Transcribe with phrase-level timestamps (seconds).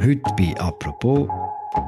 [0.00, 1.28] Heute bei «Apropos»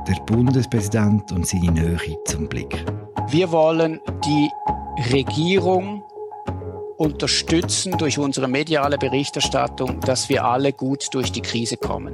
[0.09, 2.85] der Bundespräsident und seine Nähe zum Blick.
[3.29, 4.49] Wir wollen die
[5.13, 6.03] Regierung
[6.99, 12.13] unterstützen durch unsere mediale Berichterstattung, dass wir alle gut durch die Krise kommen.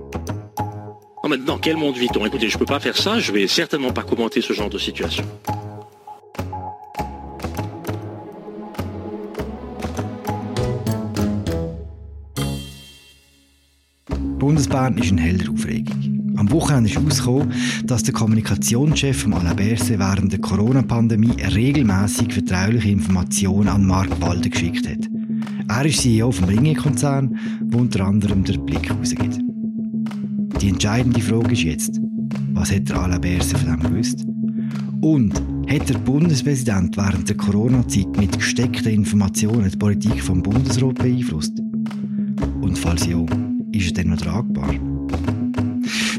[1.47, 3.93] Dans quel monde vit-on Écoutez, je ne peux pas faire ça, je ne vais certainement
[3.93, 5.25] pas commenter ce genre de situation.
[14.47, 16.37] Bundesbahn ist in heller Aufregung.
[16.37, 17.53] Am Wochenende ist herausgekommen,
[17.85, 24.49] dass der Kommunikationschef von Alain Berset während der Corona-Pandemie regelmäßig vertrauliche Informationen an Mark Walde
[24.49, 25.01] geschickt hat.
[25.67, 29.41] Er ist CEO vom Ringe-Konzern, der unter anderem der Blick rausgibt.
[30.61, 32.01] Die entscheidende Frage ist jetzt,
[32.53, 34.25] was hat der Alain Berset von dem gewusst?
[35.01, 35.35] Und
[35.69, 41.59] hat der Bundespräsident während der Corona-Zeit mit gesteckten Informationen die Politik vom Bundesrat beeinflusst?
[42.61, 43.25] Und falls ja,
[43.77, 44.75] ist er denn noch tragbar?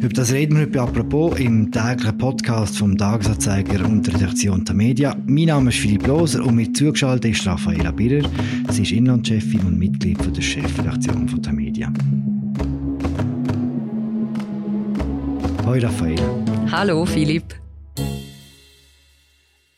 [0.02, 4.76] Über das reden wir heute apropos im täglichen Podcast vom Tagesanzeiger und der Redaktion der
[4.76, 5.16] Media.
[5.26, 8.30] Mein Name ist Philipp Loser und mir zugeschaltet ist Raffaella Birrer.
[8.70, 11.92] Sie ist Inlandchefin und Mitglied der Chefredaktion von der Media.
[15.66, 16.24] Hallo Raffaella.
[16.72, 17.67] Hallo Philipp.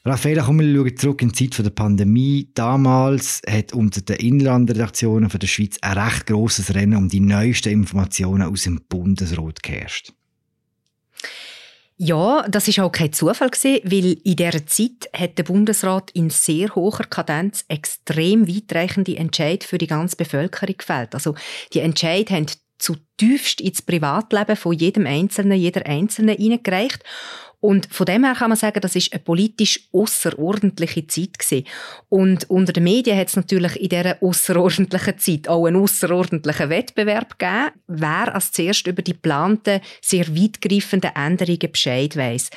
[0.06, 2.50] Raffaella, komm, wir schauen zurück in die Zeit der Pandemie.
[2.54, 8.44] Damals hat unter den Inlandredaktionen der Schweiz ein recht grosses Rennen um die neuesten Informationen
[8.44, 10.14] aus dem Bundesrat geherrscht.
[11.98, 16.30] Ja, das ist auch kein Zufall gewesen, weil in dieser Zeit hat der Bundesrat in
[16.30, 21.14] sehr hoher Kadenz extrem weitreichende Entscheid für die ganze Bevölkerung gefällt.
[21.14, 21.36] Also
[21.74, 22.46] die Entscheid haben
[22.78, 27.04] zutiefst ins Privatleben von jedem Einzelnen, jeder Einzelnen hineingereicht.
[27.62, 31.68] Und von dem her kann man sagen, das ist eine politisch außerordentliche Zeit gewesen.
[32.08, 37.38] Und unter den Medien hat es natürlich in dieser außerordentlichen Zeit auch einen außerordentlichen Wettbewerb
[37.38, 42.50] gegeben, wer als zuerst über die geplanten, sehr weitgreifenden Änderungen Bescheid weiss.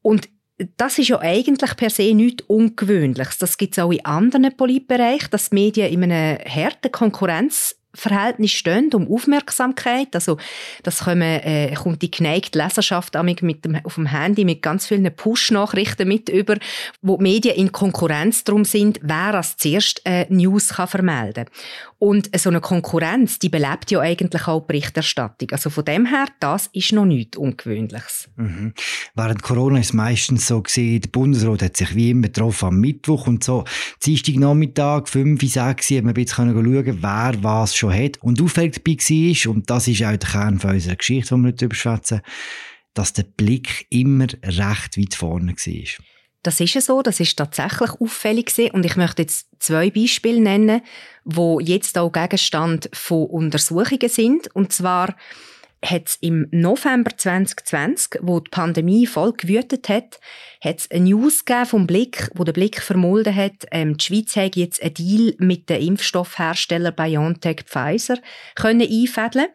[0.00, 0.28] Und
[0.76, 3.38] das ist ja eigentlich per se nichts Ungewöhnliches.
[3.38, 8.52] Das gibt es auch in anderen Politbereichen, dass die Medien in einer harten Konkurrenz Verhältnis
[8.52, 10.08] stehen um Aufmerksamkeit.
[10.12, 10.36] Also,
[10.82, 15.14] das kommen, äh, kommt die geneigte Leserschaft mit dem, auf dem Handy mit ganz vielen
[15.14, 16.56] Push-Nachrichten mit über,
[17.02, 21.46] wo die Medien in Konkurrenz darum sind, wer als zuerst äh, News kann vermelden
[21.98, 25.50] Und so eine Konkurrenz, die belebt ja eigentlich auch Berichterstattung.
[25.52, 28.28] Also von dem her, das ist noch nichts Ungewöhnliches.
[28.36, 28.74] Mhm.
[29.14, 33.26] Während Corona ist meistens so gewesen, der Bundesrat hat sich wie immer getroffen am Mittwoch
[33.26, 33.64] und so.
[34.04, 38.22] Dienstagnachmittag, 5, 6, hat man ein bisschen schauen, wer was schon hat.
[38.22, 41.48] Und auffällig dabei war, und das ist auch der Kern von unserer Geschichte, die wir
[41.48, 42.20] heute überschwätzen,
[42.92, 46.15] dass der Blick immer recht weit vorne war.
[46.46, 48.70] Das ist so, das ist tatsächlich auffällig gewesen.
[48.70, 50.80] und ich möchte jetzt zwei Beispiele nennen,
[51.24, 54.54] wo jetzt auch Gegenstand von Untersuchungen sind.
[54.54, 55.16] Und zwar
[55.84, 60.20] hat es im November 2020, wo die Pandemie voll gewütet hat,
[60.62, 64.56] hat es eine News vom Blick, wo der Blick vermulden hat, ähm, die Schweiz hat
[64.56, 68.18] jetzt einen Deal mit dem Impfstoffhersteller BioNTech Pfizer
[68.54, 69.48] können einfädeln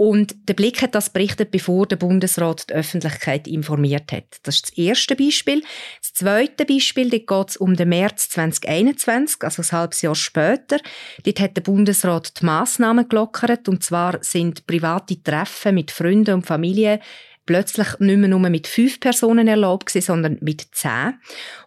[0.00, 4.38] und der Blick hat das berichtet, bevor der Bundesrat die Öffentlichkeit informiert hat.
[4.44, 5.62] Das ist das erste Beispiel.
[6.00, 10.78] Das zweite Beispiel, dort geht es um den März 2021, also ein halbes Jahr später.
[11.22, 16.46] Dort hat der Bundesrat die Massnahmen gelockert, und zwar sind private Treffen mit Freunden und
[16.46, 17.00] Familie
[17.50, 21.14] plötzlich nicht mehr nur mit fünf Personen erlaubt gewesen, sondern mit zehn.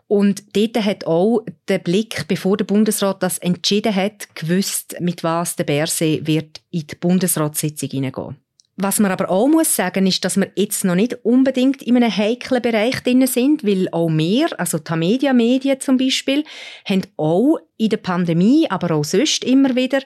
[0.08, 5.58] Und dort hat auch der Blick, bevor der Bundesrat das entschieden hat, gewusst, mit was
[5.58, 8.38] der Berse wird in die Bundesratssitzung hineingehen.
[8.76, 12.16] Was man aber auch muss sagen, ist, dass wir jetzt noch nicht unbedingt in einem
[12.16, 16.44] heiklen Bereich drin sind, weil auch wir, also die Media Medien zum Beispiel,
[16.84, 20.02] haben auch in der Pandemie, aber auch sonst immer wieder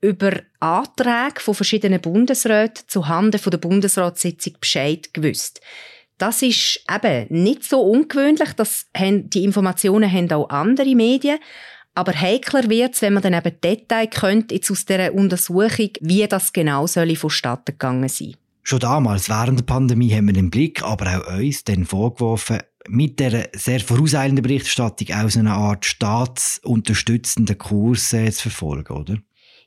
[0.00, 5.60] über Anträge von verschiedenen Bundesräten zu Handen der Bundesratssitzung Bescheid gewusst.
[6.18, 11.38] Das ist eben nicht so ungewöhnlich, dass die Informationen haben auch andere Medien.
[11.94, 16.26] Aber heikler wird es, wenn man dann eben Detail könnte, jetzt aus dieser Untersuchung, wie
[16.26, 18.34] das genau soll vonstatten gegangen sein.
[18.62, 23.20] Schon damals, während der Pandemie, haben wir den Blick, aber auch uns, dann vorgeworfen, mit
[23.20, 29.18] der sehr vorauseilenden Berichterstattung auch so eine Art staatsunterstützenden Kurs zu verfolgen, oder?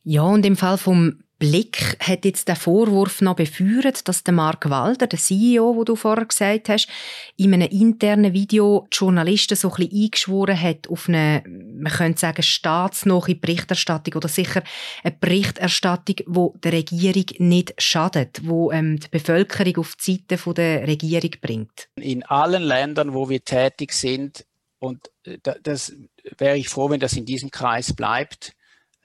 [0.04, 4.70] Ja, und im Fall vom Blick hat jetzt der Vorwurf noch befeuert, dass der Mark
[4.70, 6.88] Walder, der CEO, wo du vorher gesagt hast,
[7.36, 12.20] in einem internen Video die Journalisten so ein bisschen eingeschworen hat auf eine, man könnte
[12.20, 14.64] sagen, staatsnahe Berichterstattung oder sicher
[15.04, 20.88] eine Berichterstattung, wo der Regierung nicht schadet, wo ähm, die Bevölkerung auf die Seite der
[20.88, 21.90] Regierung bringt.
[21.96, 24.46] In allen Ländern, wo wir tätig sind,
[24.80, 25.94] und äh, das
[26.38, 28.56] wäre ich froh, wenn das in diesem Kreis bleibt,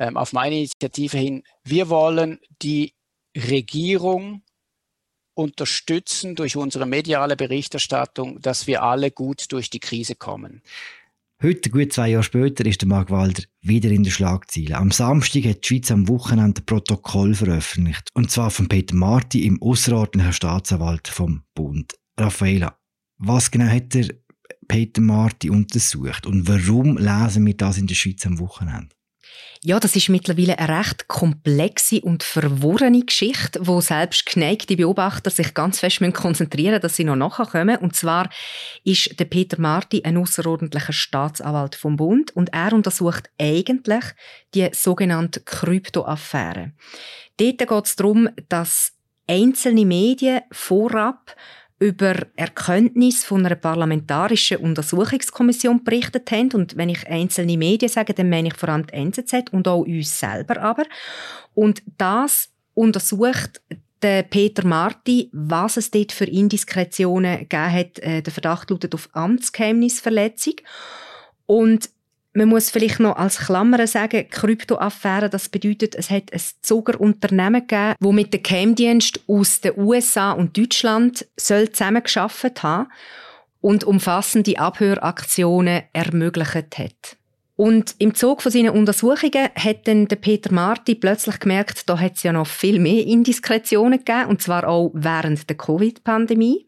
[0.00, 2.94] ähm, auf meine Initiative hin, wir wollen die
[3.36, 4.42] Regierung
[5.34, 10.62] unterstützen durch unsere mediale Berichterstattung, dass wir alle gut durch die Krise kommen.
[11.42, 14.76] Heute, gut zwei Jahre später, ist der Mark Walder wieder in der Schlagzeile.
[14.76, 18.08] Am Samstag hat die Schweiz am Wochenende ein Protokoll veröffentlicht.
[18.12, 21.94] Und zwar von Peter Marti, im außerordentlichen Staatsanwalt vom Bund.
[22.18, 22.76] Raffaela,
[23.16, 24.08] was genau hat der
[24.68, 28.94] Peter Marti untersucht und warum lesen wir das in der Schweiz am Wochenende?
[29.62, 35.52] Ja, das ist mittlerweile eine recht komplexe und verworrene Geschichte, wo selbst geneigte Beobachter sich
[35.52, 37.76] ganz fest konzentrieren müssen, dass sie noch nachkommen.
[37.76, 38.30] Und zwar
[38.84, 44.04] ist der Peter Marti ein außerordentlicher Staatsanwalt vom Bund und er untersucht eigentlich
[44.54, 46.72] die sogenannte Kryptoaffäre.
[47.36, 48.92] Dort geht es darum, dass
[49.26, 51.36] einzelne Medien vorab
[51.80, 56.52] über Erkenntnis von einer parlamentarischen Untersuchungskommission berichtet haben.
[56.52, 59.80] Und wenn ich einzelne Medien sage, dann meine ich vor allem die NZZ und auch
[59.80, 60.84] uns selber aber.
[61.54, 63.62] Und das untersucht
[64.02, 67.98] der Peter Marti, was es dort für Indiskretionen gegeben hat.
[68.00, 70.54] Äh, der Verdacht lautet auf Amtsgeheimnisverletzung.
[71.46, 71.90] Und
[72.32, 77.94] man muss vielleicht noch als Klammer sagen, Kryptoaffäre, das bedeutet, es hat ein Zuckerunternehmen gegeben,
[77.98, 82.88] das mit dem Geheimdienst aus den USA und Deutschland soll zusammengearbeitet haben
[83.60, 87.16] und umfassende Abhöraktionen ermöglicht hat.
[87.56, 92.22] Und im Zug von seinen Untersuchungen hat dann Peter Marti plötzlich gemerkt, da hat es
[92.22, 96.66] ja noch viel mehr Indiskretionen gegeben, und zwar auch während der Covid-Pandemie.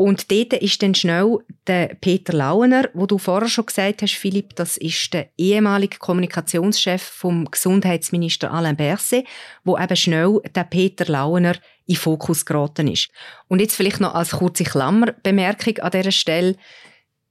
[0.00, 4.56] Und dort ist dann schnell der Peter Launer, wo du vorher schon gesagt hast, Philipp,
[4.56, 9.26] das ist der ehemalige Kommunikationschef vom Gesundheitsminister Alain Berset,
[9.62, 11.54] wo eben schnell der Peter Launer
[11.84, 13.10] in Fokus geraten ist.
[13.48, 16.56] Und jetzt vielleicht noch als kurze Klammerbemerkung an dieser Stelle.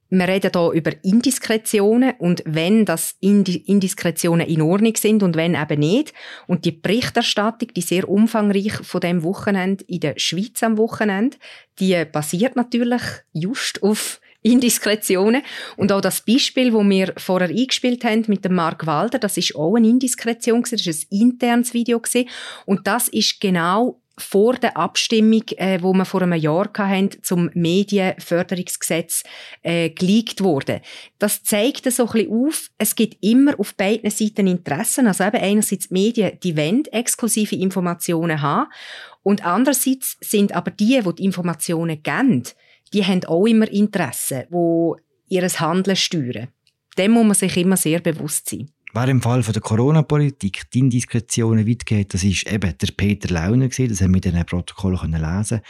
[0.09, 5.79] Wir reden hier über Indiskretionen und wenn das Indiskretionen in Ordnung sind und wenn eben
[5.79, 6.13] nicht.
[6.47, 11.37] Und die Berichterstattung, die sehr umfangreich von dem Wochenende in der Schweiz am Wochenende,
[11.79, 13.01] die basiert natürlich
[13.33, 15.43] just auf Indiskretionen.
[15.77, 19.55] Und auch das Beispiel, wo wir vorher eingespielt haben mit dem Mark Walder, das ist
[19.55, 22.01] auch eine Indiskretion, das ist ein internes Video
[22.65, 27.49] Und das ist genau vor der Abstimmung, äh, wo wir vor einem Jahr hatten, zum
[27.53, 29.23] Medienförderungsgesetz
[29.63, 30.81] äh, geleakt wurde.
[31.17, 35.07] Das zeigt so ein bisschen auf, es gibt immer auf beiden Seiten Interessen.
[35.07, 38.69] Also eben einerseits die Medien, die wollen exklusive Informationen haben
[39.23, 42.43] und andererseits sind aber die, die die Informationen geben,
[42.93, 46.47] die haben auch immer Interessen, die ihr Handeln steuern.
[46.97, 48.71] Dem muss man sich immer sehr bewusst sein.
[48.91, 53.31] Wer im Fall von der Corona-Politik die Indiskretionen weit geht, das ist eben der Peter
[53.31, 53.89] Launer gewesen.
[53.89, 55.61] Das haben wir in diesen Protokollen lesen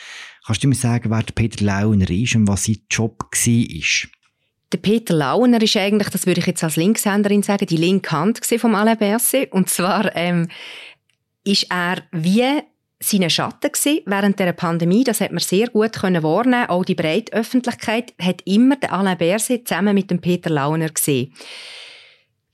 [0.45, 4.09] Kannst du mir sagen, wer der Peter Launer ist und was sein Job war?
[4.71, 8.39] Der Peter Launer ist eigentlich, das würde ich jetzt als Linkshänderin sagen, die linke Hand
[8.45, 9.51] vom Alain Berset.
[9.51, 10.47] Und zwar ähm,
[11.43, 12.61] ist er wie
[13.01, 15.03] seine Schatten gewesen während der Pandemie.
[15.03, 16.69] Das hat man sehr gut können wahrnehmen.
[16.69, 21.33] Auch die breite Öffentlichkeit hat immer den Alain Berset zusammen mit dem Peter Launer gesehen.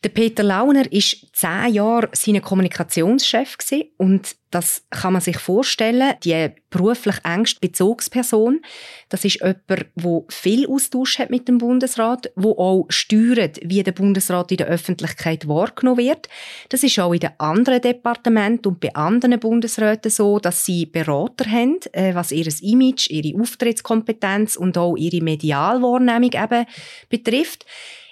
[0.06, 3.58] Der Peter Launer ist zehn Jahre sein Kommunikationschef
[3.98, 6.14] und das kann man sich vorstellen.
[6.24, 8.62] Die beruflich engste Bezugsperson,
[9.10, 13.94] das ist jemand, der viel Austausch hat mit dem Bundesrat, wo auch steuert, wie der
[13.94, 16.30] Bundesrat in der Öffentlichkeit wahrgenommen wird.
[16.70, 21.50] Das ist auch in den anderen Departementen und bei anderen Bundesräten so, dass sie Berater
[21.50, 26.68] haben, äh, was ihr Image, ihre Auftrittskompetenz und auch ihre Medialwahrnehmung eben
[27.10, 27.66] betrifft.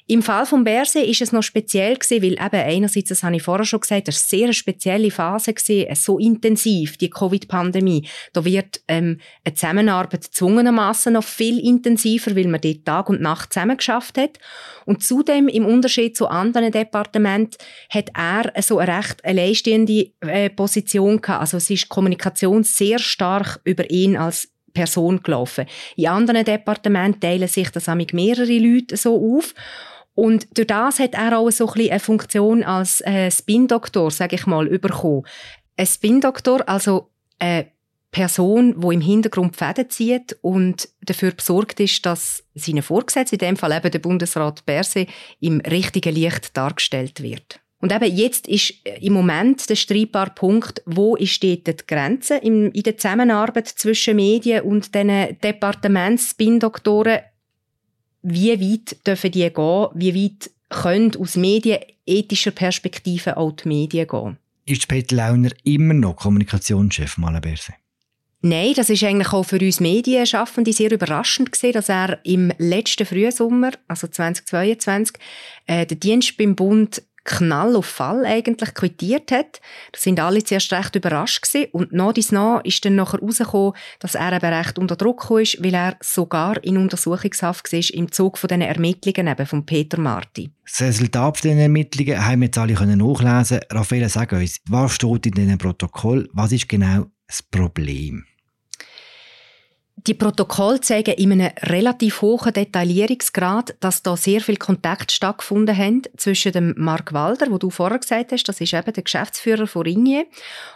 [0.06, 3.44] Im Fall von Berse ist es noch speziell gewesen, weil eben einerseits, das habe ich
[3.44, 8.08] vorher schon gesagt, das war eine sehr spezielle Phase gewesen, so intensiv, die Covid-Pandemie.
[8.34, 13.54] Da wird ähm, eine Zusammenarbeit zwungenermaßen noch viel intensiver, weil man dort Tag und Nacht
[13.54, 14.40] zusammen geschafft hat.
[14.86, 17.58] Und zudem, im Unterschied zu anderen Departementen,
[17.90, 21.40] hat er so eine recht alleinstehende äh, Position gehabt.
[21.40, 25.66] Also es ist Kommunikation sehr stark über ihn als Person gelaufen.
[25.96, 29.54] In anderen Departementen teilen sich das mit mehrere Leute so auf.
[30.16, 34.46] Und durch das hat er auch so ein eine Funktion als äh, Spin-Doktor, sage ich
[34.46, 35.24] mal, bekommen.
[35.76, 37.68] Ein Spin-Doktor, also eine
[38.12, 43.58] Person, die im Hintergrund Fäden zieht und dafür besorgt ist, dass seine Vorgesetzte, in dem
[43.58, 45.08] Fall eben der Bundesrat Berse,
[45.40, 47.60] im richtigen Licht dargestellt wird.
[47.80, 52.72] Und eben jetzt ist im Moment der streitbare Punkt, wo ist dort die Grenze in,
[52.72, 57.20] der Zusammenarbeit zwischen Medien und den Departements-Spin-Doktoren
[58.24, 64.38] wie weit dürfen die gehen, wie weit können aus medienethischer Perspektive auch die Medien gehen.
[64.66, 67.74] Ist Peter Launer immer noch Kommunikationschef Malaberse?
[68.46, 73.06] Nein, das ist eigentlich auch für uns Medienschaffende sehr überraschend gewesen, dass er im letzten
[73.06, 75.16] Frühsommer, also 2022,
[75.66, 79.62] äh, den Dienst beim Bund Knall auf Fall eigentlich quittiert hat.
[79.92, 81.68] Da sind alle zuerst recht überrascht gewesen.
[81.72, 85.64] und nach dies nach ist dann nachher rausgekommen, dass er eben recht unter Druck ist,
[85.64, 90.52] weil er sogar in Untersuchungshaft war im Zug von diesen Ermittlungen eben von Peter Marti.
[90.66, 93.60] Das Resultat dieser Ermittlungen haben wir jetzt alle nachlesen.
[93.72, 96.30] Raffaele, sag uns, was steht in diesem Protokoll?
[96.34, 98.26] Was ist genau das Problem?
[100.06, 106.02] Die Protokolle zeigen in einem relativ hohen Detaillierungsgrad, dass da sehr viel Kontakt stattgefunden haben
[106.18, 109.84] zwischen dem Mark Walder, wo du vorher gesagt hast, das ist eben der Geschäftsführer von
[109.84, 110.26] Ringier,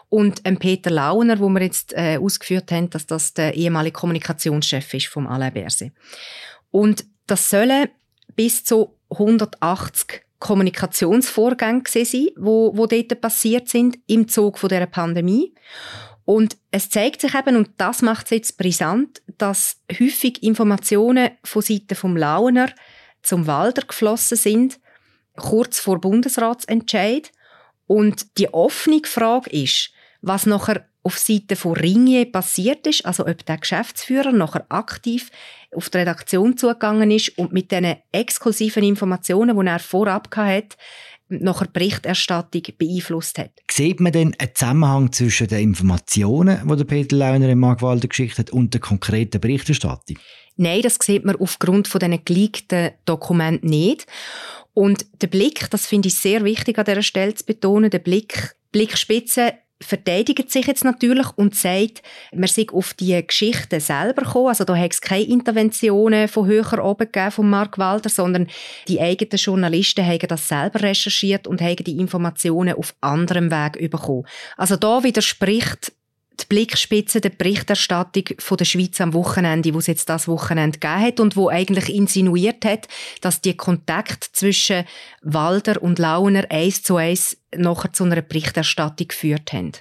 [0.07, 4.93] und dem Peter Launer, wo wir jetzt äh, ausgeführt haben, dass das der ehemalige Kommunikationschef
[4.93, 5.91] ist vom Alain Berset.
[6.72, 7.89] Und das sollen
[8.36, 15.53] bis zu 180 Kommunikationsvorgänge sein, wo, wo dort passiert sind im Zug von der Pandemie.
[16.27, 21.62] Und es zeigt sich eben, und das macht es jetzt brisant, dass häufig Informationen von
[21.62, 22.69] Seiten vom Launer
[23.22, 24.77] zum Walder geflossen sind,
[25.38, 27.31] kurz vor Bundesratsentscheid.
[27.86, 29.91] Und die offene Frage ist,
[30.22, 35.31] was nachher auf Seite von Ringier passiert ist, also ob der Geschäftsführer nachher aktiv
[35.74, 40.75] auf die Redaktion zugegangen ist und mit diesen exklusiven Informationen, die er vorab hatte,
[41.29, 43.51] nachher Berichterstattung beeinflusst hat.
[43.69, 48.39] Sieht man denn einen Zusammenhang zwischen den Informationen, die der Peter Launer im Markwalder geschickt
[48.39, 50.17] hat, und der konkreten Berichterstattung?
[50.55, 54.07] Nein, das sieht man aufgrund von diesen geleakten Dokumenten nicht.
[54.74, 58.55] Und der Blick, das finde ich sehr wichtig an dieser Stelle zu betonen, der Blick,
[58.72, 62.01] Blickspitze verteidigt sich jetzt natürlich und sagt,
[62.34, 64.48] man sei auf die Geschichte selber gekommen.
[64.48, 68.48] Also da hat es keine Interventionen von höher oben gegeben von Mark Walder, sondern
[68.88, 74.25] die eigenen Journalisten haben das selber recherchiert und haben die Informationen auf anderem Weg bekommen.
[74.57, 75.91] Also da widerspricht
[76.39, 81.01] die Blickspitze der Berichterstattung von der Schweiz am Wochenende, wo es jetzt das Wochenende gegeben
[81.01, 82.88] hat und wo eigentlich insinuiert hat,
[83.22, 84.86] dass die Kontakt zwischen
[85.22, 89.72] Walder und Launer eins zu eins nachher zu einer Berichterstattung geführt haben.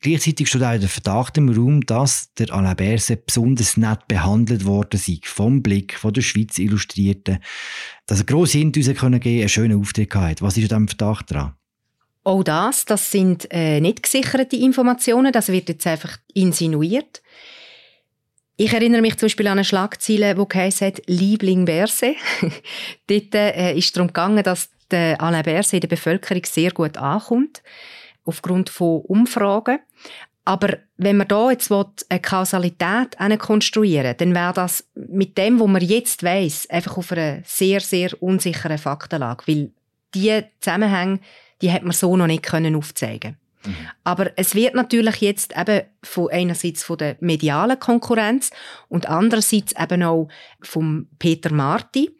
[0.00, 5.00] Gleichzeitig steht auch der Verdacht im Raum, dass der Alain Berset besonders nett behandelt worden
[5.00, 7.38] sei, vom Blick von der Schweiz Illustrierten,
[8.06, 10.42] dass er grosse Hinweise geben konnte, einen schönen Auftritt hatte.
[10.42, 11.54] Was ist an diesem Verdacht dran?
[12.26, 17.22] Auch das, das sind äh, nicht gesicherte Informationen, das wird jetzt einfach insinuiert.
[18.56, 22.16] Ich erinnere mich zum Beispiel an eine Schlagzeile, geheißen hat «Liebling Berse».
[23.06, 27.62] Dort äh, ist darum gegangen, dass der Alain Berse in der Bevölkerung sehr gut ankommt,
[28.24, 29.78] aufgrund von Umfragen.
[30.44, 35.80] Aber wenn man da jetzt eine Kausalität konstruieren dann wäre das mit dem, was man
[35.82, 39.44] jetzt weiß, einfach auf einer sehr, sehr unsicheren Faktenlage.
[39.46, 39.70] Weil
[40.12, 41.20] die Zusammenhänge
[41.62, 43.36] die hat man so noch nicht können aufzeigen.
[43.64, 43.74] Mhm.
[44.04, 48.50] Aber es wird natürlich jetzt eben von einerseits von der medialen Konkurrenz
[48.88, 50.28] und andererseits eben auch
[50.60, 52.10] vom Peter Marti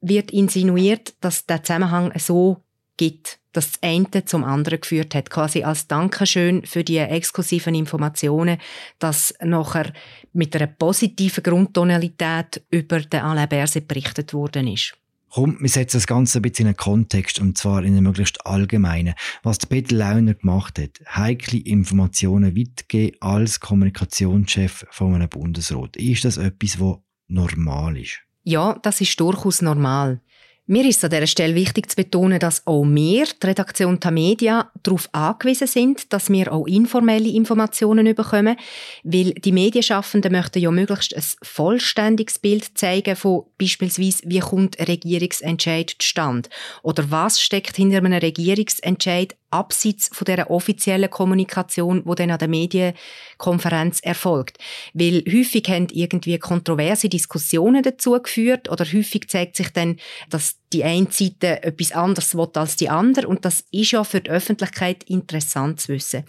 [0.00, 2.62] wird insinuiert, dass der Zusammenhang so
[2.96, 8.58] gibt, dass das eine zum anderen geführt hat, quasi als Dankeschön für die exklusiven Informationen,
[8.98, 9.92] dass nachher
[10.32, 14.94] mit einer positiven Grundtonalität über den Alain Berset berichtet worden ist.
[15.36, 18.46] Komm, wir setzen das Ganze ein bisschen in einen Kontext, und zwar in einen möglichst
[18.46, 19.12] allgemeinen.
[19.42, 25.98] Was der Peter Launer gemacht hat, heikle Informationen weitergeben als Kommunikationschef von einem Bundesrat.
[25.98, 28.18] Ist das etwas, was normal ist?
[28.44, 30.22] Ja, das ist durchaus normal.
[30.68, 35.08] Mir ist an dieser Stelle wichtig zu betonen, dass auch wir, die Redaktion Tamedia, darauf
[35.12, 38.56] angewiesen sind, dass wir auch informelle Informationen bekommen,
[39.04, 44.86] weil die Medienschaffenden möchten ja möglichst ein vollständiges Bild zeigen von beispielsweise, wie kommt ein
[44.86, 46.48] Regierungsentscheid zustande?
[46.82, 52.48] Oder was steckt hinter einem Regierungsentscheid abseits von der offiziellen Kommunikation, wo dann an der
[52.48, 54.58] Medienkonferenz erfolgt.
[54.94, 59.98] Weil häufig haben irgendwie kontroverse Diskussionen dazu geführt oder häufig zeigt sich dann,
[60.30, 64.20] dass die eine Seite etwas anderes will als die andere und das ist ja für
[64.20, 66.24] die Öffentlichkeit interessant zu wissen.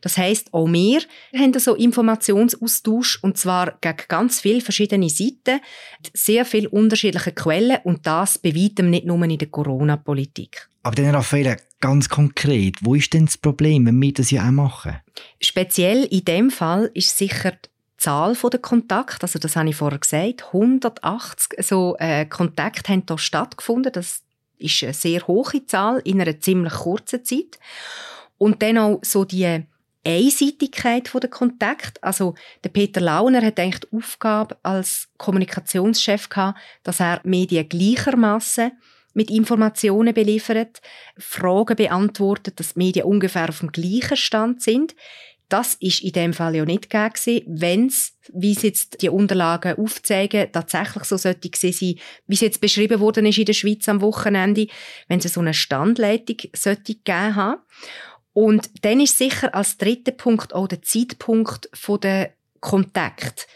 [0.00, 1.02] Das heißt, auch wir
[1.36, 5.60] haben so Informationsaustausch und zwar gegen ganz viele verschiedene Seiten,
[6.12, 10.68] sehr viele unterschiedliche Quellen und das bei weitem nicht nur in der Corona-Politik.
[10.82, 14.52] Aber dann, Raffaele, ganz konkret, wo ist denn das Problem, wenn wir das ja auch
[14.52, 14.96] machen?
[15.40, 19.98] Speziell in dem Fall ist sicher die Zahl der Kontakte, also das habe ich vorher
[19.98, 23.92] gesagt, 180 so äh, Kontakte haben hier stattgefunden.
[23.92, 24.22] Das
[24.58, 27.58] ist eine sehr hohe Zahl in einer ziemlich kurzen Zeit.
[28.38, 29.64] Und dann auch so die
[30.06, 32.02] Einseitigkeit der Kontakt.
[32.02, 38.72] Also der Peter Launer hat eigentlich die Aufgabe als Kommunikationschef gehabt, dass er Medien gleichermaßen
[39.14, 40.80] mit Informationen beliefert,
[41.16, 44.94] Fragen beantwortet, dass die Medien ungefähr auf dem gleichen Stand sind.
[45.48, 49.78] Das ist in dem Fall ja nicht gegeben, wenn es, wie es jetzt die Unterlagen
[49.78, 51.72] aufzeigen, tatsächlich so sollte sein,
[52.26, 54.66] wie es jetzt beschrieben worden ist in der Schweiz am Wochenende,
[55.06, 57.60] wenn es so eine Standleitung sollte gegeben haben.
[58.32, 63.46] Und dann ist sicher als dritter Punkt auch der Zeitpunkt von der Kontakt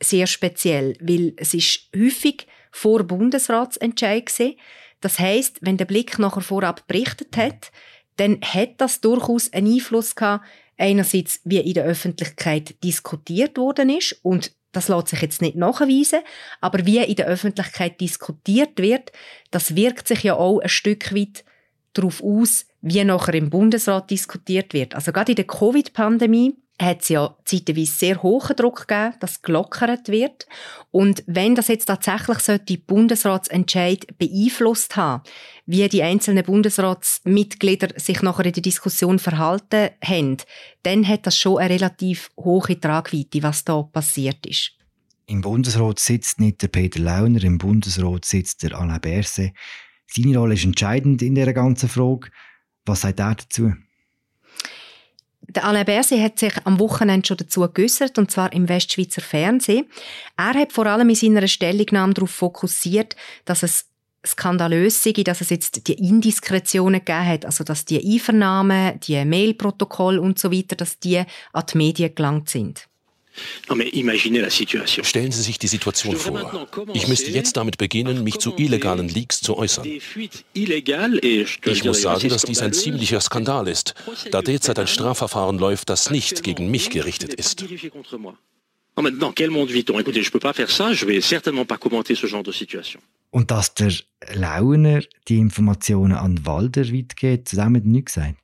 [0.00, 4.56] sehr speziell, weil es ist häufig vor Bundesratsentscheid gewesen.
[5.00, 7.72] Das heißt, wenn der Blick nachher vorab berichtet hat,
[8.16, 10.46] dann hat das durchaus einen Einfluss gehabt,
[10.76, 16.20] einerseits, wie in der Öffentlichkeit diskutiert worden ist und das lässt sich jetzt nicht nachweisen,
[16.60, 19.12] aber wie in der Öffentlichkeit diskutiert wird,
[19.50, 21.44] das wirkt sich ja auch ein Stück weit
[21.92, 24.94] darauf aus, wie nachher im Bundesrat diskutiert wird.
[24.94, 30.08] Also gerade in der Covid-Pandemie hat es ja zeitweise sehr hohen Druck gegeben, dass gelockert
[30.08, 30.46] wird.
[30.90, 35.22] Und wenn das jetzt tatsächlich die Bundesratsentscheid beeinflusst haben,
[35.66, 40.38] wie die einzelnen Bundesratsmitglieder sich nachher in der Diskussion verhalten haben,
[40.82, 44.72] dann hat das schon eine relativ hohe Tragweite, was da passiert ist.
[45.26, 49.52] Im Bundesrat sitzt nicht der Peter Launer, im Bundesrat sitzt der Alain Berset.
[50.06, 52.28] Seine Rolle ist entscheidend in dieser ganzen Frage.
[52.84, 53.72] Was sagt er dazu?
[55.48, 59.86] Der Alain Berset hat sich am Wochenende schon dazu geäußert, und zwar im Westschweizer Fernsehen.
[60.36, 63.86] Er hat vor allem in seiner Stellungnahme darauf fokussiert, dass es
[64.26, 70.20] skandalös sei, dass es jetzt die Indiskretionen gegeben hat, also dass die Einvernahmen, die Mailprotokolle
[70.20, 71.22] und so weiter, dass die
[71.52, 72.88] an die Medien gelangt sind.
[75.02, 76.68] Stellen Sie sich die Situation vor.
[76.92, 79.86] Ich müsste jetzt damit beginnen, mich zu illegalen Leaks zu äußern.
[79.86, 83.94] Ich muss sagen, dass dies ein ziemlicher Skandal ist,
[84.30, 87.64] da derzeit ein Strafverfahren läuft, das nicht gegen mich gerichtet ist.
[93.30, 93.92] Und dass der
[94.32, 98.43] Launer die Informationen an Walder weitergeht, zu dem hat er nichts gesagt.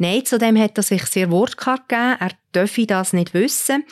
[0.00, 2.16] Nein, zudem hat er sich sehr wortkarg gegeben.
[2.20, 3.84] Er dürfe das nicht wissen.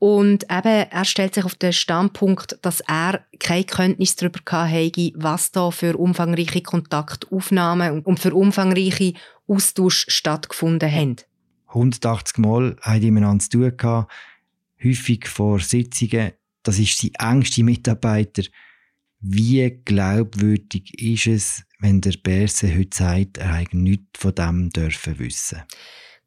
[0.00, 5.52] Und eben, er stellt sich auf den Standpunkt, dass er keine Kenntnis darüber hatte, was
[5.52, 9.14] da für umfangreiche Kontaktaufnahmen und für umfangreiche
[9.46, 11.16] Austausch stattgefunden haben.
[11.68, 14.12] 180 Mal haben die miteinander zu tun gehabt,
[14.82, 16.32] häufig vor Sitzungen.
[16.64, 18.42] Das ist sein engster Mitarbeiter.
[19.20, 25.18] Wie glaubwürdig ist es, wenn der Berse heute sagt, er habe nichts von dem dürfen
[25.18, 25.62] wissen?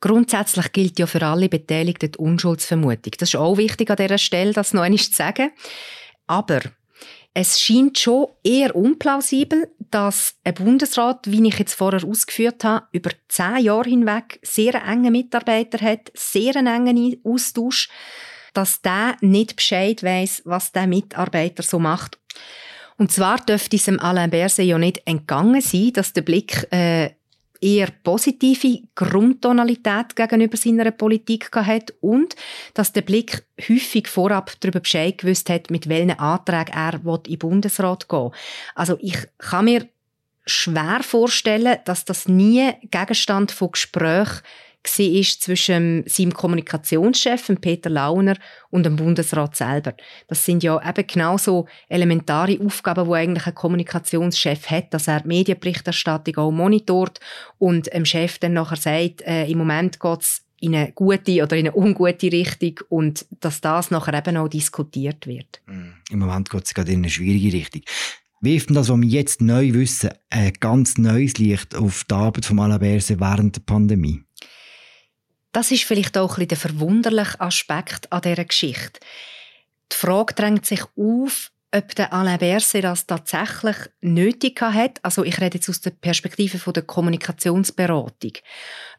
[0.01, 3.13] Grundsätzlich gilt ja für alle Beteiligten die Unschuldsvermutung.
[3.17, 5.51] Das ist auch wichtig an dieser Stelle, das noch einmal zu sagen.
[6.27, 6.59] Aber
[7.33, 13.11] es scheint schon eher unplausibel, dass ein Bundesrat, wie ich jetzt vorher ausgeführt habe, über
[13.29, 17.89] zehn Jahre hinweg sehr enge Mitarbeiter hat, sehr einen engen Austausch,
[18.53, 22.19] dass der nicht Bescheid weiß, was der Mitarbeiter so macht.
[22.97, 27.11] Und zwar dürfte es Alain Berset ja nicht entgangen sein, dass der Blick äh,
[27.61, 32.35] eher positive Grundtonalität gegenüber seiner Politik hat und
[32.73, 37.39] dass der Blick häufig vorab darüber Bescheid gewusst hat, mit welchen Anträgen er in den
[37.39, 38.31] Bundesrat gehen
[38.75, 39.87] Also ich kann mir
[40.45, 44.41] schwer vorstellen, dass das nie Gegenstand von Gesprächen
[44.87, 48.35] war zwischen seinem Kommunikationschef, Peter Launer,
[48.69, 49.93] und dem Bundesrat selber.
[50.27, 55.29] Das sind ja eben genauso elementare Aufgaben, die eigentlich ein Kommunikationschef hat, dass er die
[55.29, 57.19] Medienberichterstattung auch monitort
[57.57, 61.57] und dem Chef dann nachher sagt, äh, im Moment geht es in eine gute oder
[61.57, 65.61] in eine ungute Richtung und dass das nachher eben auch diskutiert wird.
[65.67, 67.81] Mm, Im Moment geht es gerade in eine schwierige Richtung.
[68.41, 72.59] Wirft das, was wir jetzt neu wissen, ein ganz neues Licht auf die Arbeit von
[72.59, 74.21] Alaberse während der Pandemie?
[75.55, 78.99] Das ist vielleicht auch ein der verwunderliche Aspekt an dieser Geschichte.
[79.89, 84.99] Die Frage drängt sich auf, ob der Alain Berset das tatsächlich nötig hat.
[85.01, 88.33] Also ich rede jetzt aus der Perspektive der Kommunikationsberatung.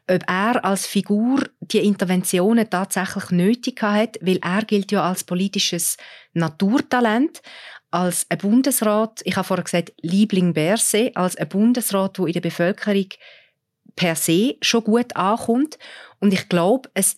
[0.09, 5.95] Ob er als Figur die Interventionen tatsächlich nötig hat, weil er gilt ja als politisches
[6.33, 7.43] Naturtalent,
[7.91, 12.41] als ein Bundesrat, ich habe vorher gesagt, Liebling Berset, als ein Bundesrat, der in der
[12.41, 13.09] Bevölkerung
[13.97, 15.77] per se schon gut ankommt.
[16.19, 17.17] Und ich glaube, es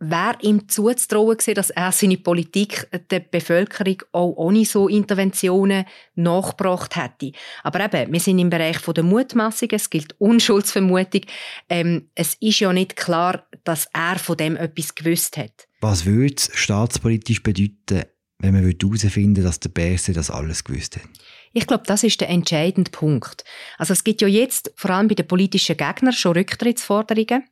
[0.00, 5.84] wäre ihm zuzutrauen gewesen, dass er seine Politik der Bevölkerung auch ohne so Interventionen
[6.14, 7.32] nachgebracht hätte.
[7.62, 11.22] Aber eben, wir sind im Bereich der Mutmaßungen, es gilt Unschuldsvermutung.
[11.68, 15.68] Ähm, es ist ja nicht klar, dass er von dem etwas gewusst hat.
[15.80, 18.04] Was würde es staatspolitisch bedeuten,
[18.38, 21.08] wenn man herausfinden würde, dass der Berse das alles gewusst hat?
[21.54, 23.44] Ich glaube, das ist der entscheidende Punkt.
[23.78, 27.44] Also es gibt ja jetzt vor allem bei den politischen Gegnern schon Rücktrittsforderungen.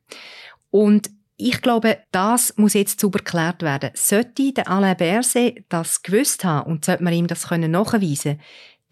[0.69, 3.89] Und ich glaube, das muss jetzt sauber geklärt werden.
[3.95, 8.39] Sollte der Alain Berset das gewusst haben und sollte man ihm das können nachweisen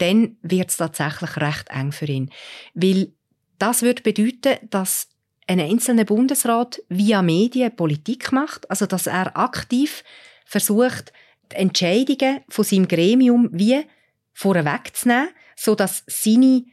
[0.01, 2.31] dann wird es tatsächlich recht eng für ihn.
[2.73, 3.13] Weil
[3.59, 5.09] das würde bedeuten, dass
[5.47, 10.03] ein einzelner Bundesrat via Medien Politik macht, also dass er aktiv
[10.45, 11.13] versucht,
[11.51, 13.85] die Entscheidungen von seinem Gremium wie
[14.33, 16.63] vorwegzunehmen, sodass seine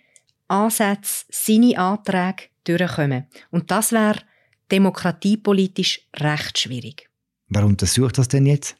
[0.49, 3.27] Ansätze, seine Anträge durchkommen.
[3.51, 4.21] Und das wäre
[4.71, 7.09] demokratiepolitisch recht schwierig.
[7.49, 8.77] Wer untersucht das denn jetzt?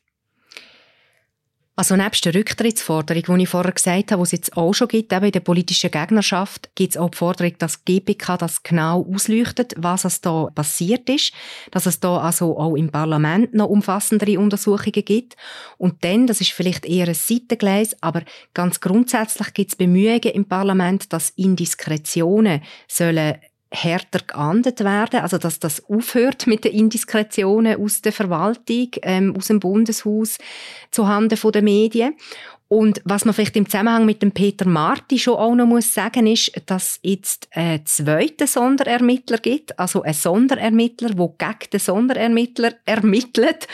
[1.79, 5.13] Also nebst der Rücktrittsforderung, die ich vorher gesagt habe, die es jetzt auch schon gibt,
[5.13, 9.07] eben in der politischen Gegnerschaft, gibt es auch die Forderung, dass die GPK das genau
[9.09, 11.33] ausleuchtet, was es da passiert ist,
[11.71, 15.37] dass es da also auch im Parlament noch umfassendere Untersuchungen gibt.
[15.77, 20.47] Und dann, das ist vielleicht eher ein Seitengleis, aber ganz grundsätzlich gibt es Bemühungen im
[20.47, 23.37] Parlament, dass Indiskretionen sollen
[23.71, 29.49] härter geahndet werden, also dass das aufhört mit den Indiskretionen aus der Verwaltung, ähm, aus
[29.49, 30.39] dem Bundeshaus
[30.91, 32.15] zuhanden der Medien
[32.69, 36.27] und was man vielleicht im Zusammenhang mit dem Peter Marti schon auch noch muss sagen
[36.27, 43.69] ist, dass jetzt einen zweiten Sonderermittler gibt, also ein Sonderermittler, der gegen den Sonderermittler ermittelt.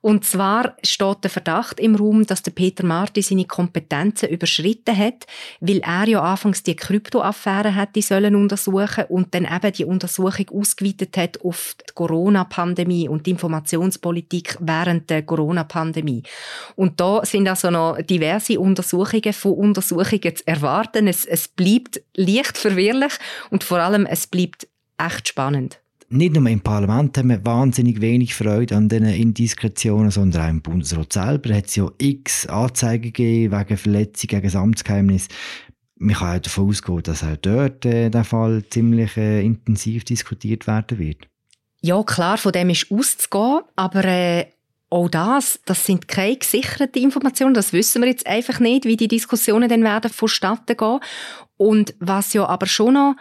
[0.00, 5.26] Und zwar steht der Verdacht im Raum, dass der Peter Marti seine Kompetenzen überschritten hat,
[5.60, 11.18] weil er ja anfangs die Kryptoaffäre hätte sollen untersuchen und dann eben die Untersuchung ausgeweitet
[11.18, 16.22] hat auf die Corona-Pandemie und die Informationspolitik während der Corona-Pandemie.
[16.76, 21.06] Und da sind also noch diverse diverse Untersuchungen von Untersuchungen zu erwarten.
[21.06, 23.12] Es, es bleibt leicht verwirrlich
[23.50, 25.80] und vor allem es bleibt echt spannend.
[26.10, 30.62] Nicht nur im Parlament haben wir wahnsinnig wenig Freude an diesen Indiskretionen, sondern auch im
[30.62, 35.28] Bundesrat selber hat es ja x Anzeigen gegeben wegen Verletzung gegen das Amtsgeheimnis.
[35.96, 40.66] Man kann auch davon ausgehen, dass auch dort äh, der Fall ziemlich äh, intensiv diskutiert
[40.66, 41.28] werden wird.
[41.82, 44.46] Ja, klar, von dem ist auszugehen, aber äh,
[44.90, 49.08] auch das, das sind keine gesicherten Informationen, das wissen wir jetzt einfach nicht, wie die
[49.08, 51.00] Diskussionen dann werden vonstatten gehen.
[51.56, 53.16] Und was ja aber schon noch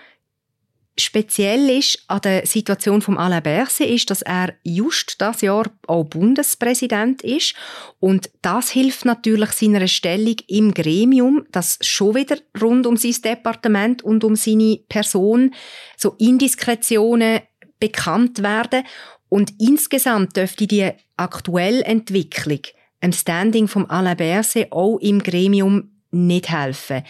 [1.00, 6.06] speziell ist an der Situation von Alain Berset ist, dass er just das Jahr auch
[6.06, 7.54] Bundespräsident ist.
[8.00, 14.04] Und das hilft natürlich seiner Stellung im Gremium, dass schon wieder rund um sein Departement
[14.04, 15.54] und um seine Person
[15.96, 17.42] so Indiskretionen
[17.80, 18.84] bekannt werden
[19.30, 22.62] und insgesamt dürfte die aktuelle Entwicklung
[23.00, 27.04] im Standing vom Alain Berset auch im Gremium nicht helfen.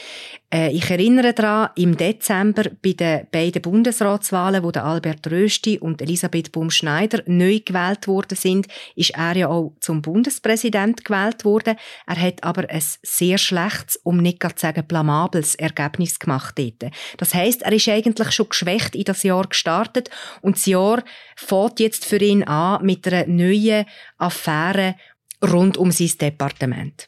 [0.51, 6.51] Äh, ich erinnere daran, im Dezember bei den beiden Bundesratswahlen, wo Albert Rösti und Elisabeth
[6.51, 11.75] Baumschneider neu gewählt worden sind, ist er ja auch zum Bundespräsident gewählt worden.
[12.05, 16.91] Er hat aber ein sehr schlechtes, um nicht zu sagen blamables Ergebnis gemacht dort.
[17.17, 20.09] Das heißt, er ist eigentlich schon geschwächt in das Jahr gestartet
[20.41, 21.03] und das Jahr
[21.35, 23.85] fährt jetzt für ihn an mit einer neuen
[24.17, 24.95] Affäre
[25.43, 27.07] rund um sein Departement.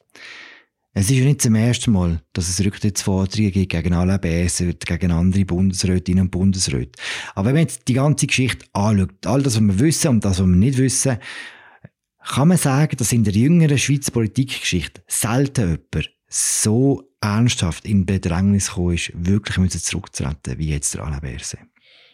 [0.93, 5.11] Es ist ja nicht zum ersten Mal, dass es Rücktrittsforderungen gibt gegen alle BS, gegen
[5.11, 6.99] andere Bundesrätinnen und Bundesräte.
[7.35, 10.39] Aber wenn man jetzt die ganze Geschichte anschaut, all das, was wir wissen und das,
[10.39, 11.17] was wir nicht wissen,
[12.23, 18.69] kann man sagen, dass in der jüngeren Schweizer Politikgeschichte selten jemand so ernsthaft in Bedrängnis
[18.69, 21.59] gekommen ist, wirklich zurückzutreten, wie jetzt der Alain Berset.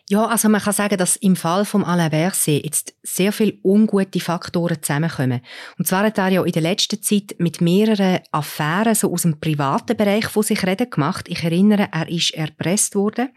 [0.07, 4.19] Ja, also man kann sagen, dass im Fall vom Alain Berset jetzt sehr viele ungute
[4.19, 5.41] Faktoren zusammenkommen.
[5.79, 9.39] Und zwar hat er ja in der letzten Zeit mit mehreren Affären so aus dem
[9.39, 11.27] privaten Bereich von sich reden gemacht.
[11.27, 13.29] Ich erinnere, er ist erpresst worden.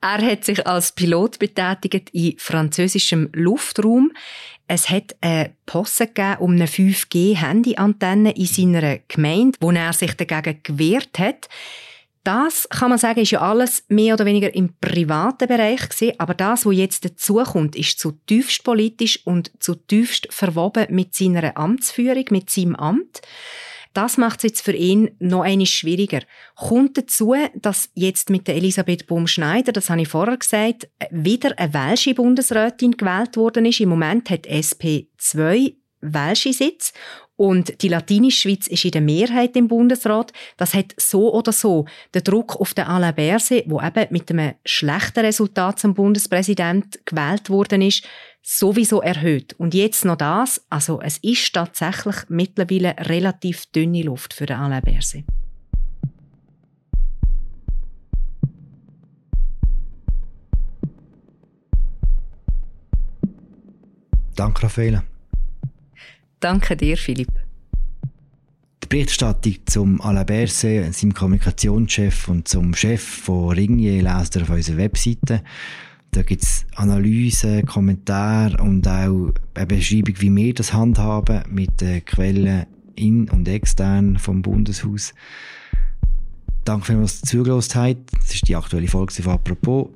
[0.00, 4.12] Er hat sich als Pilot betätigt in französischem Luftraum.
[4.68, 10.60] Es hat eine Posse gegeben um eine 5G-Handyantenne in seiner Gemeinde, wo er sich dagegen
[10.62, 11.48] gewehrt hat
[12.28, 16.34] das kann man sagen, ist ja alles mehr oder weniger im privaten Bereich gewesen, aber
[16.34, 22.76] das, was jetzt dazukommt, ist zutiefst politisch und zutiefst verwoben mit seiner Amtsführung, mit seinem
[22.76, 23.22] Amt.
[23.94, 26.20] Das macht es jetzt für ihn noch eines schwieriger.
[26.54, 31.72] Kommt dazu, dass jetzt mit der Elisabeth Bohm-Schneider, das habe ich vorher gesagt, wieder eine
[31.72, 33.80] welsche Bundesrätin gewählt worden ist.
[33.80, 36.92] Im Moment hat SP 2 Welschisitz
[37.36, 40.32] und die Latinischschweiz ist in der Mehrheit im Bundesrat.
[40.56, 44.54] Das hat so oder so den Druck auf den Alain Berse, wo eben mit einem
[44.64, 48.04] schlechten Resultat zum Bundespräsident gewählt worden ist,
[48.42, 49.54] sowieso erhöht.
[49.58, 54.82] Und jetzt noch das, also es ist tatsächlich mittlerweile relativ dünne Luft für den Alain
[54.82, 55.22] Berse.
[64.34, 65.02] Danke, Raffaele.
[66.40, 67.32] Danke dir, Philipp.
[68.82, 74.50] Die Berichterstattung zum Alain Berset, seinem Kommunikationschef und zum Chef von Ringier lest ihr auf
[74.50, 75.42] unserer Webseite.
[76.12, 82.04] Da gibt es Analysen, Kommentare und auch eine Beschreibung, wie wir das handhaben mit den
[82.04, 85.12] Quellen in- und extern vom Bundeshaus.
[86.64, 88.12] Danke, dass ihr zugelassen habt.
[88.14, 89.88] Das ist die aktuelle Folge von «Apropos».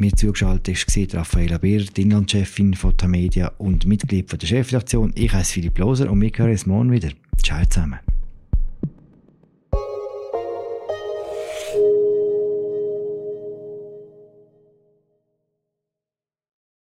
[0.00, 5.12] Mir zugeschaltet ist Raffaella die Inlandchefin von Tamedia und Mitglied von der Chefredaktion.
[5.16, 7.08] Ich heiße Philipp Loser und wir hören uns morgen wieder.
[7.42, 7.98] Ciao zusammen.